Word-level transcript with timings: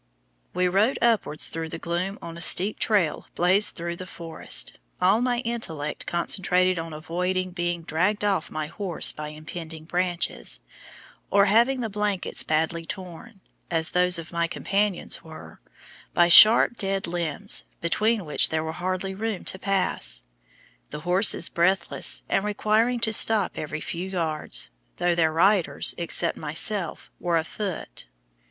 We 0.55 0.67
rode 0.67 0.97
upwards 0.99 1.49
through 1.49 1.69
the 1.69 1.77
gloom 1.77 2.17
on 2.23 2.35
a 2.35 2.41
steep 2.41 2.79
trail 2.79 3.27
blazed 3.35 3.75
through 3.75 3.97
the 3.97 4.07
forest, 4.07 4.79
all 4.99 5.21
my 5.21 5.41
intellect 5.41 6.07
concentrated 6.07 6.79
on 6.79 6.91
avoiding 6.91 7.51
being 7.51 7.83
dragged 7.83 8.23
off 8.23 8.49
my 8.49 8.65
horse 8.65 9.11
by 9.11 9.27
impending 9.27 9.85
branches, 9.85 10.59
or 11.29 11.45
having 11.45 11.81
the 11.81 11.87
blankets 11.89 12.41
badly 12.41 12.83
torn, 12.83 13.41
as 13.69 13.91
those 13.91 14.17
of 14.17 14.31
my 14.31 14.47
companions 14.47 15.23
were, 15.23 15.61
by 16.15 16.29
sharp 16.29 16.77
dead 16.77 17.05
limbs, 17.05 17.63
between 17.79 18.25
which 18.25 18.49
there 18.49 18.63
was 18.63 18.77
hardly 18.77 19.13
room 19.13 19.43
to 19.45 19.59
pass 19.59 20.23
the 20.89 21.01
horses 21.01 21.47
breathless, 21.47 22.23
and 22.27 22.43
requiring 22.43 22.99
to 23.01 23.13
stop 23.13 23.51
every 23.55 23.79
few 23.79 24.09
yards, 24.09 24.71
though 24.97 25.13
their 25.13 25.31
riders, 25.31 25.93
except 25.99 26.37
myself, 26.37 27.11
were 27.19 27.37
afoot. 27.37 28.07